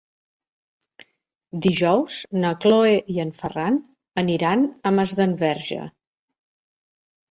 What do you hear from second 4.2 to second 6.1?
aniran a Masdenverge.